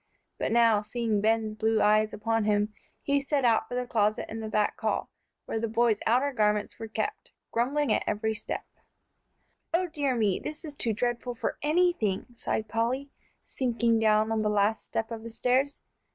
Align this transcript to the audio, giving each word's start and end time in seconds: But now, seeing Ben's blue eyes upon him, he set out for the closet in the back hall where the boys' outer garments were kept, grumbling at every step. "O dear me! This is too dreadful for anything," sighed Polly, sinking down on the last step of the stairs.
But 0.39 0.51
now, 0.51 0.81
seeing 0.81 1.21
Ben's 1.21 1.53
blue 1.53 1.79
eyes 1.79 2.11
upon 2.11 2.45
him, 2.45 2.73
he 3.03 3.21
set 3.21 3.45
out 3.45 3.67
for 3.67 3.75
the 3.75 3.85
closet 3.85 4.27
in 4.31 4.39
the 4.39 4.49
back 4.49 4.81
hall 4.81 5.11
where 5.45 5.59
the 5.59 5.67
boys' 5.67 5.99
outer 6.07 6.33
garments 6.33 6.79
were 6.79 6.87
kept, 6.87 7.29
grumbling 7.51 7.93
at 7.93 8.01
every 8.07 8.33
step. 8.33 8.65
"O 9.75 9.85
dear 9.85 10.15
me! 10.15 10.39
This 10.39 10.65
is 10.65 10.73
too 10.73 10.93
dreadful 10.93 11.35
for 11.35 11.59
anything," 11.61 12.25
sighed 12.33 12.67
Polly, 12.67 13.11
sinking 13.43 13.99
down 13.99 14.31
on 14.31 14.41
the 14.41 14.49
last 14.49 14.83
step 14.83 15.11
of 15.11 15.21
the 15.21 15.29
stairs. 15.29 15.81